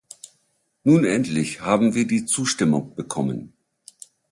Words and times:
Nun 0.83 1.05
endlich 1.05 1.61
haben 1.61 1.93
wir 1.93 2.07
die 2.07 2.25
Zustimmung 2.25 2.95
bekommen. 2.95 3.53